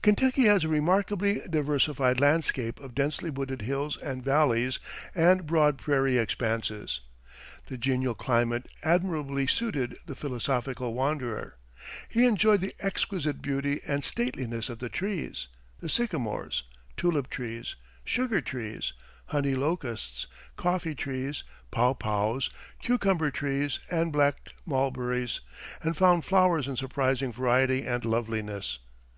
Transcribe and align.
Kentucky 0.00 0.44
has 0.44 0.64
a 0.64 0.68
remarkably 0.70 1.42
diversified 1.50 2.18
landscape 2.18 2.80
of 2.80 2.94
densely 2.94 3.28
wooded 3.28 3.60
hills 3.60 3.98
and 3.98 4.24
valleys 4.24 4.78
and 5.14 5.46
broad 5.46 5.76
prairie 5.76 6.16
expanses. 6.16 7.00
The 7.66 7.76
genial 7.76 8.14
climate 8.14 8.70
admirably 8.82 9.46
suited 9.46 9.98
the 10.06 10.14
philosophical 10.14 10.94
wanderer. 10.94 11.58
He 12.08 12.24
enjoyed 12.24 12.62
the 12.62 12.72
exquisite 12.80 13.42
beauty 13.42 13.82
and 13.86 14.02
stateliness 14.02 14.70
of 14.70 14.78
the 14.78 14.88
trees 14.88 15.48
the 15.80 15.90
sycamores, 15.90 16.62
tulip 16.96 17.28
trees, 17.28 17.76
sugar 18.02 18.40
trees, 18.40 18.94
honey 19.26 19.54
locusts, 19.54 20.26
coffee 20.56 20.94
trees, 20.94 21.44
pawpaws, 21.70 22.48
cucumber 22.80 23.30
trees, 23.30 23.78
and 23.90 24.10
black 24.10 24.54
mulberries 24.64 25.40
and 25.82 25.98
found 25.98 26.24
flowers 26.24 26.66
in 26.66 26.76
surprising 26.78 27.30
variety 27.30 27.86
and 27.86 28.06
loveliness. 28.06 28.78